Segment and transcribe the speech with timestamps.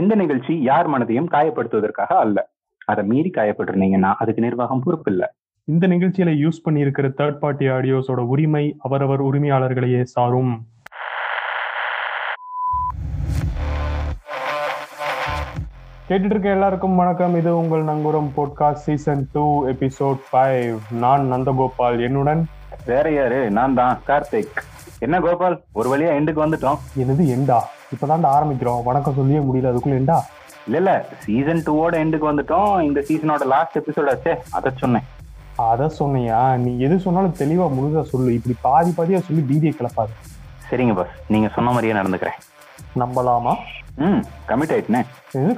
[0.00, 2.38] இந்த நிகழ்ச்சி யார் மனதையும் காயப்படுத்துவதற்காக அல்ல.
[2.84, 5.34] அதை மீறி காயப்பட்டிருந்தீங்கன்னா அதுக்கு நிர்வாகம் பொறுப்பு இல்ல.
[5.64, 10.52] இந்த நிகழ்ச்சியில யூஸ் பண்ணியிருக்கிற தேர்ட் பார்ட்டி ஆடியோஸோட உரிமை அவரவர் உரிமையாளர்களையே சாரும்.
[16.08, 17.36] கேட்டுட்டு இருக்க எல்லாருக்கும் வணக்கம்.
[17.36, 22.46] இது உங்கள் Nangooram podcast season two episode five நான் நந்தகோபால் என்னுடன்?
[22.86, 23.50] வேற யாரு?
[23.50, 24.56] நான் தான் கார்த்திக்.
[25.04, 25.56] என்ன கோபால்?
[25.78, 26.78] ஒரு வழியா எண்டுக்கு வந்துட்டோம்.
[27.02, 27.58] எனது எண்டா
[27.94, 28.82] இப்பதான்டா ஆரம்பிக்கிறோம்.
[28.82, 29.70] வணக்கம் சொல்லியே முடியல.
[29.72, 30.18] அதுக்குள்ள எண்டா
[30.66, 30.92] இல்ல இல்ல.
[31.24, 32.70] சீசன் டூவோட எண்டுக்கு வந்துட்டோம்.
[32.88, 34.32] இந்த சீசனோட லாஸ்ட் எபிசோட் ஆச்சே.
[34.50, 35.04] அதை சொன்னேன்.
[35.66, 36.40] அத சொன்னியா?
[36.64, 38.30] நீ எது சொன்னாலும் தெளிவா முழுதா சொல்லு.
[38.38, 40.14] இப்படி பாதி பாதியா சொல்லி பீதியை கிளப்பாது.
[40.70, 42.38] சரிங்க பாஸ் நீங்க சொன்ன மாதிரியே நடந்துக்கிறேன்.
[43.02, 43.54] நம்பலாமா?
[44.06, 45.02] ம் கமிட் ஆயிட்டுனே.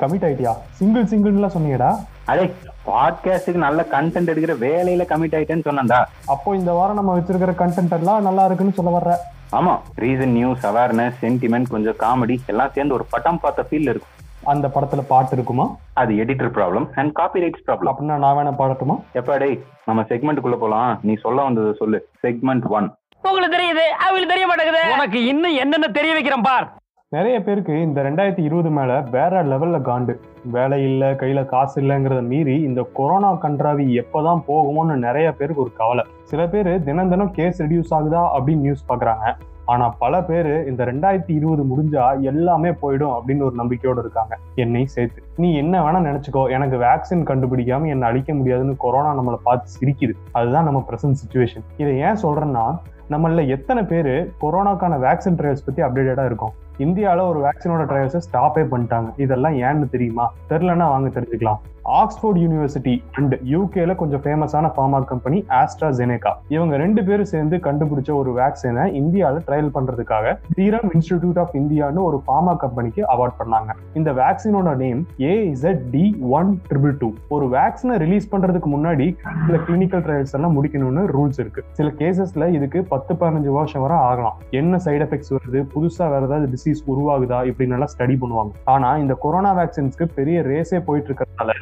[0.02, 0.52] கமிட் ஆயிட்டியா?
[0.78, 1.90] சிங்கிள் சிங்கிள்லாம் சொன்னீங்கடா
[2.30, 2.44] அடே
[2.86, 5.98] பாட்காஸ்டுக்கு நல்ல கண்டென்ட் எடுக்கிற வேலையில கமிட் ஆயிட்டேன்னு சொன்னேன்டா.
[6.34, 9.12] அப்போ இந்த வாரம் நம்ம வச்சிருக்கிற கண்டென்ட் எல்லாம் நல்லா இருக்குன்னு சொல்ல வர்ற.
[9.58, 14.14] ஆமா ரீசன் நியூஸ் அவேர்னஸ் சென்டிமெண்ட் கொஞ்சம் காமெடி எல்லாம் சேர்ந்து ஒரு பட்டம் பார்த்த ஃபீல் இருக்கும்.
[14.52, 15.66] அந்த படத்துல பாட்டு இருக்குமா?
[16.00, 17.12] அது editor problem and
[17.44, 18.96] copyrights problem அப்படின்னா நான் வேணா பாடட்டுமா?
[19.14, 20.98] எப்பா டேய் நம்ம செக்மெண்ட்டுக்குள்ள போலாம்.
[21.02, 22.00] நீ சொல்ல வந்தது சொல்லு.
[22.22, 22.88] செக்மெண்ட் ஒன்
[23.22, 24.82] உங்களுக்கு தெரியுது அவங்களுக்கு தெரிய மாட்டேங்குது.
[24.92, 26.68] உனக்கு இன்னும் என்னென்ன தெரிய வைக்கிறேன் பார்.
[27.10, 30.14] நிறைய பேருக்கு இந்த ரெண்டாயிரத்தி இருபது மேல வேற லெவல்ல காண்டு.
[30.44, 36.04] வேலை இல்லை கையில காசு இல்லைங்கிறத மீறி இந்த கொரோனா கன்றாவி எப்பதான் போகுமோன்னு நிறைய பேருக்கு ஒரு கவலை.
[36.22, 39.32] சில பேர் தினம் தினம் கேஸ் ரெடியூஸ் ஆகுதா அப்படின்னு நியூஸ் பாக்குறாங்க
[39.64, 44.38] ஆனா பல பேர் இந்த ரெண்டாயிரத்தி இருபது முடிஞ்சா எல்லாமே போயிடும் அப்படின்னு ஒரு நம்பிக்கையோடு இருக்காங்க.
[44.54, 45.22] என்னை சேர்த்து.
[45.36, 46.50] நீ என்ன வேணா நினைச்சுக்கோ.
[46.50, 50.12] எனக்கு வேக்சின் கண்டுபிடிக்காம என்னை அழிக்க முடியாதுன்னு கொரோனா நம்மளை பார்த்து சிரிக்குது.
[50.32, 52.78] அதுதான் நம்ம பிரசன்ட் சுச்சுவேஷன் இதை ஏன் சொல்றேன்னா
[53.10, 56.66] நம்மள எத்தனை பேர் கொரோனாக்கான வேக்சின் ட்ரையல்ஸ் பத்தி அப்டேட்டடா இருக்கும்.
[56.78, 59.12] இந்தியாவில் ஒரு வேக்சினோட ட்ரையல்ஸை ஸ்டாப்பே பண்ணிட்டாங்க.
[59.16, 60.32] இதெல்லாம் ஏன்னு தெரியுமா?
[60.48, 61.58] தெரிலன்னா வாங்க தெரிஞ்சுக்கலாம்.
[61.84, 68.32] ஆக்ஸ்போர்ட் யூனிவர்சிட்டி அண்ட் யூகேல கொஞ்சம் ஃபேமஸான ஃபார்மா கம்பெனி ஆஸ்ட்ராஜெனேகா இவங்க ரெண்டு பேரும் சேர்ந்து கண்டுபிடிச்ச ஒரு
[68.32, 73.70] வேக்சினை இந்தியாவில் ட்ரையல் பண்றதுக்காக சீரம் இன்ஸ்டிடியூட் ஆஃப் இந்தியான்னு ஒரு ஃபார்மா கம்பெனிக்கு அவார்ட் பண்ணாங்க.
[73.92, 80.04] இந்த வேக்சினோட name AZ D one triple two ஒரு வேக்சினை ரிலீஸ் பண்றதுக்கு முன்னாடி சில கிளினிக்கல்
[80.06, 81.64] ட்ரையல்ஸ் எல்லாம் முடிக்கணும்னு ரூல்ஸ் இருக்கு.
[81.72, 84.36] சில கேசஸ்ல இதுக்கு பத்து பதினஞ்சு வருஷம் வரை ஆகலாம்.
[84.50, 85.66] என்ன சைடு எஃபெக்ட்ஸ் வருது?
[85.74, 88.52] புதுசா வேற ஏதாவது டிசீஸ் உருவாகுதா இப்படின்னு எல்லாம் ஸ்டடி பண்ணுவாங்க.
[88.64, 91.52] ஆனா இந்த கொரோனா வேக்சின்ஸ்க்கு பெரிய ரேஸே போயிட்டு இருக்கிறதுனால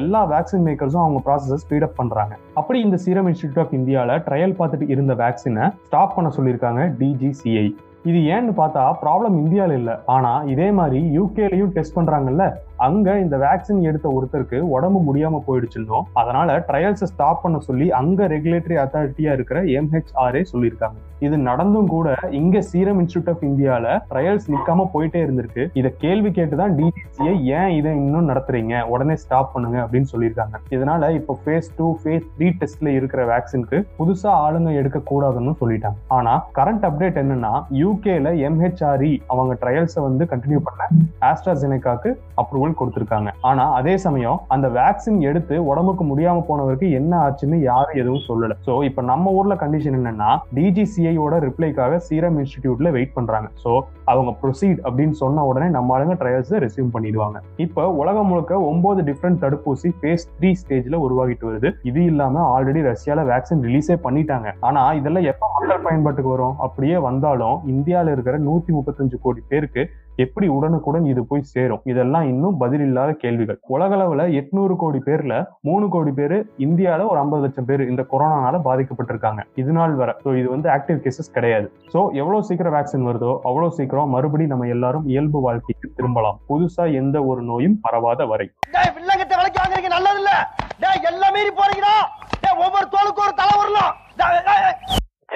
[0.00, 2.34] எல்லா வேக்சின் மேக்கர்ஸும் அவங்க ப்ராசஸை ஸ்பீட் அப் பண்றாங்க.
[2.54, 7.66] அப்படி இந்த சீரம் இன்ஸ்டிடியூட் ஆஃப் இந்தியாவில் ட்ரையல் பார்த்துட்டு இருந்த வேக்சினை ஸ்டாப் பண்ண சொல்லியிருக்காங்க டிஜிசிஐ
[8.10, 9.94] இது ஏன்னு பார்த்தா ப்ராப்ளம் இந்தியாவில் இல்லை.
[10.14, 12.44] ஆனால் இதே மாதிரி யூகேலையும் டெஸ்ட் பண்ணுறாங்கல்ல
[12.86, 18.76] அங்க இந்த வேக்சின் எடுத்த ஒருத்தருக்கு உடம்பு முடியாம போயிடுச்சிருந்தோம் அதனால ட்ரையல்ஸை ஸ்டாப் பண்ண சொல்லி அங்க ரெகுலேட்டரி
[18.82, 20.98] அத்தாரிட்டியா இருக்கிற எம்ஹெச்ஆர்ஏ சொல்லியிருக்காங்க.
[21.18, 25.64] இது நடந்தும் கூட இங்க சீரம் இன்ஸ்டியூட் ஆஃப் இந்தியால ட்ரையல்ஸ் நிக்காம போயிட்டே இருந்திருக்கு.
[25.72, 28.82] இதை கேள்வி கேட்டுதான் டிஜிசியை ஏன் இதை இன்னும் நடத்துறீங்க?
[28.82, 30.58] உடனே ஸ்டாப் பண்ணுங்க அப்படின்னு சொல்லியிருக்காங்க.
[30.70, 35.98] இதனால இப்போ ஃபேஸ் டூ ஃபேஸ் த்ரீ டெஸ்ட்ல இருக்கிற வேக்சினுக்கு புதுசா ஆளுங்க எடுக்க கூடாதுன்னு சொல்லிட்டாங்க.
[36.08, 37.54] ஆனா கரண்ட் அப்டேட் என்னன்னா
[37.96, 40.82] யூகேல எம்ஹெச்ஆர்இ அவங்க ட்ரையல்ஸை வந்து கண்டினியூ பண்ண
[41.28, 43.28] ஆஸ்ட்ராஜெனகாக்கு அப்ரூவல் கொடுத்துருக்காங்க.
[43.50, 48.56] ஆனா அதே சமயம் அந்த வேக்சின் எடுத்து உடம்புக்கு முடியாம போனவருக்கு என்ன ஆச்சுன்னு யாரும் எதுவும் சொல்லல.
[48.66, 53.48] சோ இப்ப நம்ம ஊர்ல கண்டிஷன் என்னன்னா டிஜிசிஐயோட ரிப்ளைக்காக சீரம் இன்ஸ்டிடியூட்ல வெயிட் பண்றாங்க.
[53.64, 53.72] சோ
[54.12, 57.36] அவங்க ப்ரொசீட் அப்படின்னு சொன்ன உடனே நம்ம ஆளுங்க ட்ரையல்ஸ் ரெசியூம் பண்ணிடுவாங்க.
[57.66, 61.70] இப்போ உலகம் முழுக்க ஒன்பது டிஃப்ரெண்ட் தடுப்பூசி ஃபேஸ் த்ரீ ஸ்டேஜ்ல உருவாகிட்டு வருது.
[61.90, 64.50] இது இல்லாம ஆல்ரெடி ரஷ்யால வேக்சின் ரிலீஸே பண்ணிட்டாங்க.
[64.68, 66.54] ஆனா இதெல்லாம் எப்ப மக்கள் பயன்பாட்டுக்கு வரும்?
[66.66, 69.82] அப்படியே வந்தாலும் இந்தியால இருக்கிற நூத்தி முப்பத்தஞ்சு கோடி பேருக்கு
[70.24, 71.82] எப்படி உடனுக்குடன் இது போய் சேரும்?
[71.92, 73.58] இதெல்லாம் இன்னும் பதில் இல்லாத கேள்விகள்.
[73.74, 75.34] உலக அளவுல எட்நூறு கோடி பேர்ல
[75.68, 76.34] மூணு கோடி பேர்
[76.66, 79.42] இந்தியால ஒரு ஐம்பது லட்சம் பேர் இந்த கொரோனானால பாதிக்கப்பட்டிருக்காங்க.
[79.62, 80.12] இது நாள் வர.
[80.24, 81.68] ஸோ இது வந்து ஆக்டிவ் கேசஸ் கிடையாது.
[81.94, 86.40] ஸோ எவ்வளவு சீக்கிரம் வேக்சின் வருதோ அவ்வளவு சீக்கிரம் மறுபடியும் நம்ம எல்லாரும் இயல்பு வாழ்க்கைக்கு திரும்பலாம்.
[86.50, 88.48] புதுசா எந்த ஒரு நோயும் பரவாத வரை.
[89.96, 90.32] நல்லது இல்ல
[91.10, 93.92] எல்லாம் டேய் ஒவ்வொரு தோலுக்கு ஒரு தலை வரலாம்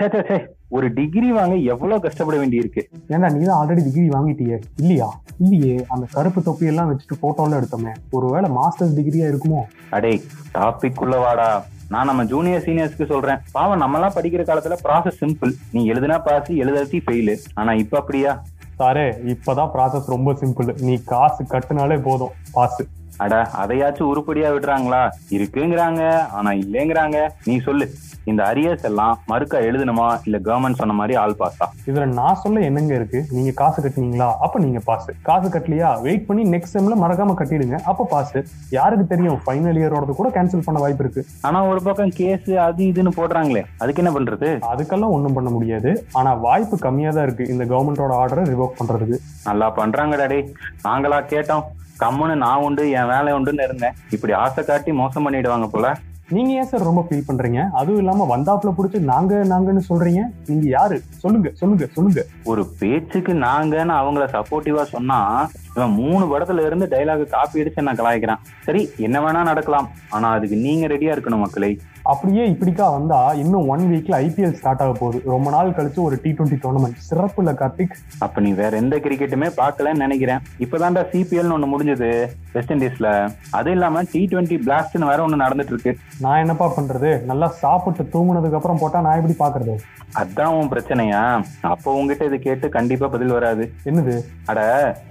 [0.01, 0.39] சே சே
[0.71, 2.83] ஒரு டிகிரி வாங்க எவ்வளவு கஷ்டப்பட வேண்டியிருக்கு?
[3.09, 4.57] ஏன்னா நீ தான் ஆல்ரெடி டிகிரி வாங்கிட்டியே.
[4.77, 5.09] இல்லையா?
[5.39, 7.93] இல்லையே அந்த கருப்பு தொப்பி எல்லாம் வச்சுட்டு போட்டோல எடுத்தோமே.
[8.11, 9.63] ஒருவேளை மாஸ்டர்ஸ் டிகிரியா இருக்குமோ?
[9.91, 10.23] அடே
[10.55, 11.49] டாபிக் உள்ளவாடா
[11.89, 13.41] நான் நம்ம ஜூனியர் சீனியர்ஸ்க்கு சொல்றேன்.
[13.53, 18.43] பாவம் நம்மலாம் படிக்கிற காலத்துல ப்ராசஸ் சிம்பிள் நீ எழுதுனா பாஸ் எழுதாட்டி ஃபெயிலு ஆனா இப்ப அப்படியா?
[18.79, 22.35] சாரே இப்பதான் ப்ராசஸ் ரொம்ப சிம்பிள் நீ காசு கட்டினாலே போதும்.
[22.53, 22.81] பாஸ்
[23.25, 25.03] அட அதையாச்சும் உருப்படியா விடுறாங்களா?
[25.37, 26.03] இருக்குங்கிறாங்க
[26.39, 27.19] ஆனா இல்லைங்கிறாங்க.
[27.45, 27.87] நீ சொல்லு
[28.25, 30.19] இந்த அரியர்ஸ் எல்லாம் மறுக்கா எழுதணுமா?
[30.25, 33.25] இல்ல கவர்மெண்ட் சொன்ன மாதிரி ஆல் பாஸா இதுல நான் சொல்ல என்னங்க இருக்கு?
[33.31, 34.29] நீங்க காசு கட்டுனீங்களா?
[34.41, 36.01] அப்ப நீங்க பாஸ் காசு கட்டலையா?
[36.01, 37.79] வெயிட் பண்ணி நெக்ஸ்ட் செம்ல மறக்காம கட்டிடுங்க.
[37.93, 38.37] அப்ப பாஸ்
[38.71, 39.41] யாருக்கு தெரியும்?
[39.47, 41.25] ஃபைனல் இயரோட கூட கேன்சல் பண்ண வாய்ப்பு இருக்கு.
[41.43, 43.65] ஆனா ஒரு பக்கம் கேஸ் அது இதுன்னு போடுறாங்களே.
[43.79, 44.51] அதுக்கு என்ன பண்றது?
[44.73, 46.07] அதுக்கெல்லாம் ஒண்ணும் பண்ண முடியாது.
[46.13, 47.47] ஆனா வாய்ப்பு கம்மியா தான் இருக்கு.
[47.47, 49.19] இந்த கவர்மெண்டோட ஆர்டரை ரிவோக் பண்றதுக்கு.
[49.45, 50.49] நல்லா பண்றாங்கடா டேய்.
[50.85, 51.67] நாங்களா கேட்டோம்.
[52.01, 53.93] கம்முன்னு நான் உண்டு என் வேலை உண்டுன்னு இருந்தேன்.
[54.11, 55.97] இப்படி ஆசை காட்டி மோசம் பண்ணிடுவாங்க போல.
[56.29, 57.71] நீங்க ஏன் சார் ரொம்ப ஃபீல் பண்றீங்க?
[57.71, 60.21] அதுவும் இல்லாம வந்தாப்புல புடிச்சு நாங்க நாங்கன்னு சொல்றீங்க.
[60.47, 61.03] நீங்க யாரு?
[61.17, 62.25] சொல்லுங்க சொல்லுங்க சொல்லுங்க.
[62.45, 68.39] ஒரு பேச்சுக்கு நாங்கன்னு அவங்கள சப்போர்ட்டிவா சொன்னா இவன் மூணு படத்துல இருந்து டைலாக் காப்பி அடிச்சு என்ன கலாய்க்கிறான்.
[68.63, 69.91] சரி என்ன வேணா நடக்கலாம்.
[70.11, 71.79] ஆனா அதுக்கு நீங்க ரெடியா இருக்கணும் மக்களே.
[72.03, 75.23] அப்படியே இப்படிக்கா வந்தா இன்னும் ஒன் வீக்ல ஐபிஎல் ஸ்டார்ட் ஆக போகுது.
[75.25, 77.97] ரொம்ப நாள் கழிச்சு ஒரு டி டுவெண்ட்டி டோர்னமெண்ட் சிறப்பு இல்ல கார்த்திக்.
[78.19, 80.39] அப்ப நீ வேற எந்த கிரிக்கெட்டுமே பார்க்கலன்னு நினைக்கிறேன்.
[80.59, 85.97] இப்பதான்டா சிபிஎல்னு ஒண்ணு முடிஞ்சது வெஸ்ட் இண்டீஸ்ல அது இல்லாம டி டுவெண்ட்டி பிளாஸ்ட்னு வேற ஒண்ணு நடந்துட்டு இருக்கு.
[86.21, 87.25] நான் என்னப்பா பண்றது?
[87.25, 89.77] நல்லா சாப்பிட்டு தூங்குனதுக்கு அப்புறம் போட்டா நான் எப்படி பாக்குறது
[90.21, 91.43] அதான் உன் பிரச்சனையா?
[91.61, 93.73] அப்போ உங்ககிட்ட இது கேட்டு கண்டிப்பா பதில் வராது.
[93.85, 94.15] என்னது?
[94.45, 94.61] அட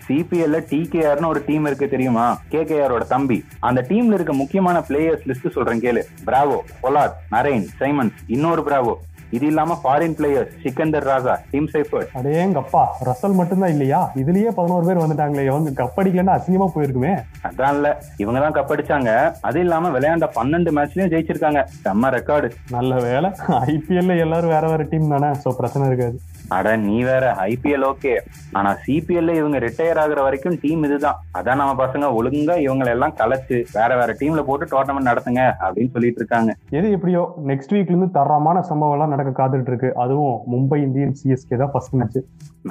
[0.07, 2.38] சிபிஎல்ல டிகேஆர்னு ஒரு டீம் இருக்கு தெரியுமா?
[2.51, 3.44] கேகேஆரோட தம்பி.
[3.59, 6.01] அந்த டீம்ல இருக்க முக்கியமான பிளேயர்ஸ் லிஸ்ட் சொல்றேன் கேளு.
[6.25, 8.94] பிராவோ பொலாட் நரேன் சைமன் இன்னொரு பிராவோ.
[9.38, 14.00] இது இல்லாம foreign players Sikandar Raza team Seifert அடேங்கப்பா ரசல் மட்டும்தான் இல்லையா?
[14.22, 17.14] இதுலயே பதினோரு பேர் வந்துட்டாங்களே அவங்க கப்படிக்கலன்னா அசிங்கமா போயிருக்குமே.
[17.50, 17.90] அதான் இல்ல
[18.24, 19.12] இவங்க தான் கப்படிச்சாங்க
[19.50, 21.62] அது இல்லாம விளையாண்ட பன்னெண்டு மேட்ச்லயும் ஜெயிச்சிருக்காங்க.
[21.86, 23.31] செம்ம ரெக்கார்டு நல்ல வேலை.
[23.74, 26.18] ஐபிஎல்ல எல்லாரும் வேற வேற டீம் தானே சோ பிரச்சனை இருக்காது.
[26.58, 28.14] அட நீ வேற ஐபிஎல் ஓகே
[28.60, 31.18] ஆனா சிபிஎல்ல இவங்க ரிட்டையர் ஆகுற வரைக்கும் டீம் இதுதான்.
[31.40, 36.22] அதான் நம்ம பசங்க ஒழுங்கா இவங்களை எல்லாம் கலைச்சு வேற வேற டீம்ல போட்டு டோர்னமெண்ட் நடத்துங்க அப்படின்னு சொல்லிட்டு
[36.22, 36.52] இருக்காங்க.
[36.78, 39.92] எது எப்படியோ நெக்ஸ்ட் வீக்ல இருந்து தரமான சம்பவம் எல்லாம் நடக்க காத்துட்டு இருக்கு.
[40.04, 42.19] அதுவும் மும்பை இந்தியன் சிஎஸ்கே தான் ஃபர்ஸ்ட் மேட்ச்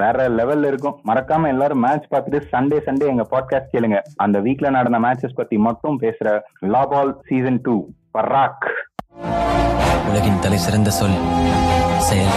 [0.02, 0.98] வேற லெவல்ல இருக்கும்.
[1.10, 3.98] மறக்காம எல்லாரும் மேட்ச் பார்த்துட்டு சண்டே சண்டே எங்க பாட்காஸ்ட் கேளுங்க.
[4.26, 6.30] அந்த வீக்ல நடந்த மேட்சஸ் பத்தி மட்டும் பேசுற
[6.74, 7.76] லா பால் சீசன் டூ
[8.16, 8.68] பராக்.
[10.10, 11.18] உலகின் தலை சிறந்த சொல்
[12.08, 12.34] செயல்.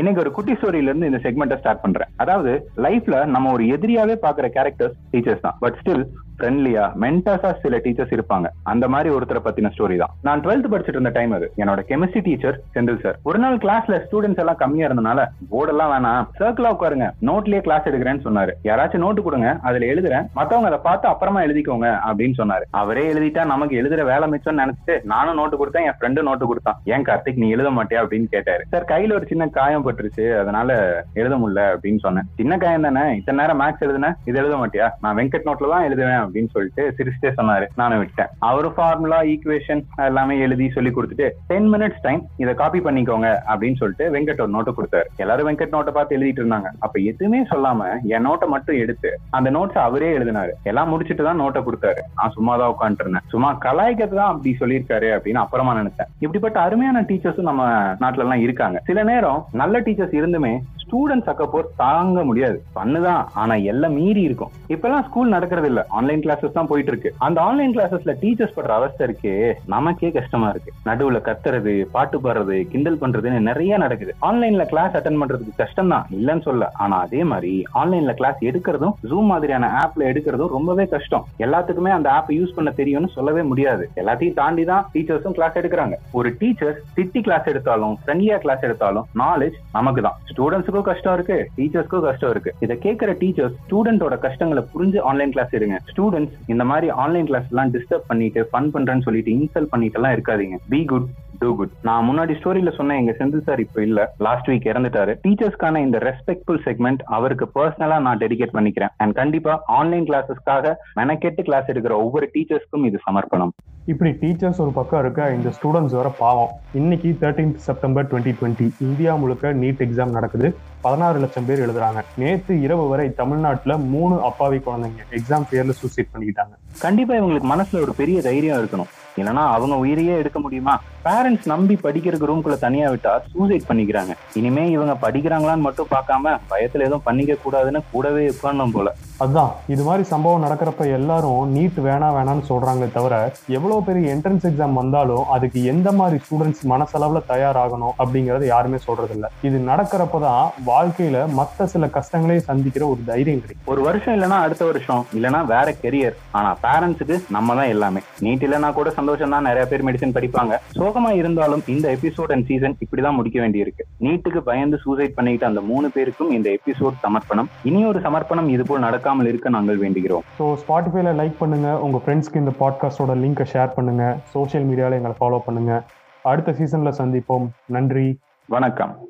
[0.00, 2.10] இன்னைக்கு ஒரு குட்டி ஸ்டோரியில இருந்து இந்த செக்மெண்ட்டை ஸ்டார்ட் பண்றேன்.
[2.22, 2.52] அதாவது
[2.84, 5.56] லைஃப்ல நம்ம ஒரு எதிரியாவே பாக்குற கேரக்டர்ஸ் டீச்சர்ஸ் தான்.
[5.62, 6.04] பட் ஸ்டில்
[6.40, 8.46] ஃப்ரெண்ட்லியா மென்டாஸா சில டீச்சர்ஸ் இருப்பாங்க.
[8.62, 10.14] அந்த மாதிரி ஒருத்தரை பத்தின ஸ்டோரி தான்.
[10.22, 11.52] நான் டுவெல்த் படிச்சிட்டு இருந்த டைம் அது.
[11.56, 16.26] என்னோட கெமிஸ்ட்ரி டீச்சர் செந்தில் சார் ஒரு நாள் கிளாஸ்ல ஸ்டூடெண்ட்ஸ் எல்லாம் கம்மியா இருந்தனால போர்டெல்லாம் வேணாம்.
[16.40, 17.08] சர்க்கிளா உட்காருங்க.
[17.30, 18.52] நோட்லயே கிளாஸ் எடுக்கிறேன்னு சொன்னாரு.
[18.64, 19.58] யாராச்சும் நோட்டு கொடுங்க.
[19.62, 20.26] அதுல எழுதுறேன்.
[20.34, 22.64] மத்தவங்க அதை பார்த்து அப்புறமா எழுதிக்கோங்க அப்படின்னு சொன்னாரு.
[22.70, 26.80] அவரே எழுதிட்டா நமக்கு எழுதுற வேலை மிச்சம்னு நினைச்சிட்டு நானும் நோட்டு கொடுத்தேன் என் ஃப்ரெண்டு நோட்டு கொடுத்தான்.
[26.84, 28.00] ஏன் கார்த்திக் நீ எழுத மாட்டியா?
[28.02, 28.64] அப்படின்னு கேட்டாரு.
[28.70, 30.38] சார் கையில ஒரு சின்ன காயம் பட்டுருச்சு.
[30.40, 30.68] அதனால
[31.14, 32.28] எழுத முடியல அப்படின்னு சொன்னேன்.
[32.34, 33.16] சின்ன காயம் தானே?
[33.16, 34.88] இத்தனை நேரம் மேக்ஸ் எழுதுனேன் இது எழுத மாட்டியா?
[35.00, 36.28] நான் வெங்கட் நோட்ல தான் எழுதுவேன்.
[36.30, 37.68] அப்படின்னு சொல்லிட்டு சிரிச்சிட்டே சொன்னாரு.
[37.82, 43.28] நானும் விட்டேன் அவரு ஃபார்முலா ஈக்குவேஷன் எல்லாமே எழுதி சொல்லி கொடுத்துட்டு டென் மினிட்ஸ் டைம் இதை காப்பி பண்ணிக்கோங்க
[43.50, 45.08] அப்படின்னு சொல்லிட்டு வெங்கட் ஒரு நோட்டை கொடுத்தாரு.
[45.22, 46.70] எல்லாரும் வெங்கட் நோட்டை பார்த்து எழுதிட்டு இருந்தாங்க.
[46.86, 50.52] அப்ப எதுவுமே சொல்லாம என் நோட்டை மட்டும் எடுத்து அந்த நோட்ஸ் அவரே எழுதினாரு.
[50.72, 52.02] எல்லாம் முடிச்சுட்டு தான் நோட்டை கொடுத்தாரு.
[52.18, 53.28] நான் சும்மா தான் உட்காந்துட்டு இருந்தேன்.
[53.34, 56.10] சும்மா கலாய்க்கிறது தான் அப்படி சொல்லியிருக்காரு அப்படின்னு அப்புறமா நினைச்சேன்.
[56.24, 57.64] இப்படிப்பட்ட அருமையான டீச்சர்ஸும் நம்ம
[58.02, 58.78] நாட்டுல எல்லாம் இருக்காங்க.
[58.90, 62.56] சில நேரம் நல்ல டீச்சர்ஸ் இருந்துமே ஸ்டூடெண்ட்ஸ் அக்கப்போர் தாங்க முடியாது.
[62.76, 63.24] பண்ணுதான்.
[63.40, 64.52] ஆனா எல்லாம் மீறி இருக்கும்.
[64.74, 69.06] இப்பெல்லாம் ஸ்கூல் நடக்கிறது இல்ல ஆன்லைன் கிளாஸஸ் தான் போயிட்டு இருக்கு அந்த ஆன்லைன் கிளாஸஸ்ல டீச்சர்ஸ் படுற அவஸ்தை
[69.08, 69.34] இருக்கே.
[69.74, 70.72] நமக்கே கஷ்டமா இருக்கு.
[70.88, 74.14] நடுவுல கத்துறது பாட்டு பாடுறது கிண்டல் பண்றதுன்னு நிறைய நடக்குது.
[74.28, 76.70] ஆன்லைன்ல கிளாஸ் அட்டன் பண்றதுக்கு கஷ்டம் தான் இல்லைன்னு சொல்ல.
[76.84, 77.52] ஆனா அதே மாதிரி
[77.82, 81.26] ஆன்லைன்ல கிளாஸ் எடுக்கிறதும் ஜூம் மாதிரியான ஆப்ல எடுக்கிறதும் ரொம்பவே கஷ்டம்.
[81.46, 83.86] எல்லாத்துக்குமே அந்த ஆப் யூஸ் பண்ண தெரியும்னு சொல்லவே முடியாது.
[84.02, 85.96] எல்லாத்தையும் தாண்டி தான் டீச்சர்ஸும் கிளாஸ் எடுக்கிறாங்க.
[86.18, 92.06] ஒரு டீச்சர் திட்டி கிளாஸ் எடுத்தாலும் ஃப்ரெண்ட்லியா கிளாஸ் எடுத்தாலும் நாலேஜ் நமக்கு தான் ஸ்டூடெண்ட்ஸுக்கும் கஷ்டம் இருக்கு டீச்சர்ஸ்க்கும்
[92.08, 92.52] கஷ்டம் இருக்கு.
[92.64, 95.78] இதை கேட்கிற டீச்சர்ஸ் ஸ்டூடெண்டோட கஷ்டங்களை புரிஞ்சு ஆன்லைன் கிளாஸ் எடுங்க.
[96.00, 100.56] ஸ்டூடெண்ட்ஸ் இந்த மாதிரி ஆன்லைன் கிளாஸ் எல்லாம் டிஸ்டர்ப் பண்ணிட்டு ஃபன் பண்றேன்னு சொல்லிட்டு இன்சல்ட் பண்ணிட்டு எல்லாம் இருக்காதீங்க.
[100.68, 101.08] பி குட்
[101.38, 104.14] டூ குட் நான் முன்னாடி ஸ்டோரியில சொன்ன எங்க செந்தில் சார் இப்போ இல்ல.
[104.18, 105.12] லாஸ்ட் வீக் இறந்துட்டாரு.
[105.26, 108.92] டீச்சர்ஸ்க்கான இந்த ரெஸ்பெக்ட்ஃபுல் செக்மெண்ட் அவருக்கு பர்சனலா நான் டெடிகேட் பண்ணிக்கிறேன்.
[108.96, 113.52] அண்ட் கண்டிப்பா ஆன்லைன் கிளாஸஸ்க்காக மெனக்கெட்டு கிளாஸ் எடுக்கிற ஒவ்வொரு டீச்சர்ஸ்க்கும் இது சமர்ப்பணம்.
[113.90, 116.50] இப்படி டீச்சர்ஸ் ஒரு பக்கம் இருக்க இந்த ஸ்டூடெண்ட்ஸ் வர பாவம்.
[116.72, 120.48] இன்னைக்கு thirteenth September twenty twenty India முழுக்க நீட் எக்ஸாம் நடக்குது.
[120.80, 122.00] பதினாறு லட்சம் பேர் எழுதுறாங்க.
[122.16, 126.54] நேத்து இரவு வரை தமிழ்நாட்டுல மூணு அப்பாவி குழந்தைங்க எக்ஸாம் பேர்ல சூசைட் பண்ணிக்கிட்டாங்க.
[126.80, 128.90] கண்டிப்பா இவங்களுக்கு மனசுல ஒரு பெரிய தைரியம் இருக்கணும்.
[129.16, 130.82] இல்லைன்னா அவங்க உயிரையே எடுக்க முடியுமா?
[131.06, 134.12] பேரண்ட்ஸ் நம்பி படிக்கிறதுக்கு ரூம்குள்ள தனியா விட்டா சூசைட் பண்ணிக்கிறாங்க.
[134.38, 138.90] இனிமே இவங்க படிக்கிறாங்களான்னு மட்டும் பார்க்காம பயத்துல எதுவும் பண்ணிக்க கூடாதுன்னு கூடவே உட்காரணும் போல.
[139.24, 143.14] அதுதான் இது மாதிரி சம்பவம் நடக்கிறப்ப எல்லாரும் நீட் வேணாம் வேணாம்னு சொல்றாங்களே தவிர
[143.56, 149.30] எவ்வளவு பெரிய என்ட்ரன்ஸ் எக்ஸாம் வந்தாலும் அதுக்கு எந்த மாதிரி ஸ்டூடெண்ட்ஸ் மனசளவுல தயாராகணும் அப்படிங்கறத யாருமே சொல்றது இல்ல
[149.48, 153.72] இது நடக்கிறப்பதான் வாழ்க்கையில மத்த சில கஷ்டங்களையும் சந்திக்கிற ஒரு தைரியம் கிடைக்கும்.
[153.74, 158.02] ஒரு வருஷம் இல்லைன்னா அடுத்த வருஷம் இல்லைன்னா வேற கெரியர் ஆனா பேரண்ட்ஸுக்கு நம்ம தான் எல்லாமே.
[158.26, 160.54] நீட் இல்லைன்னா கூட சந்தோஷம் தான் நிறைய பேர் மெடிசன் படிப்பாங்க.
[160.90, 163.82] சோகமா இருந்தாலும் இந்த எபிசோட் அண்ட் சீசன் இப்படிதான் முடிக்க வேண்டியிருக்கு.
[164.00, 167.48] நீட்டுக்கு பயந்து சூசைட் பண்ணிக்கிட்ட அந்த மூணு பேருக்கும் இந்த எபிசோட் சமர்ப்பணம்.
[167.62, 170.24] இனி ஒரு சமர்ப்பணம் இது போல் நடக்காமல் இருக்க நாங்கள் வேண்டுகிறோம்.
[170.38, 175.38] ஸோ ஸ்பாட்டிஃபைல லைக் பண்ணுங்க உங்க ஃப்ரெண்ட்ஸ்க்கு இந்த பாட்காஸ்டோட லிங்கை ஷேர் பண்ணுங்க சோஷியல் மீடியால எங்களை ஃபாலோ
[175.38, 175.84] பண்ணுங்க.
[176.22, 177.48] அடுத்த சீசன்ல சந்திப்போம்.
[177.66, 178.18] நன்றி.
[178.46, 179.08] வணக்கம்.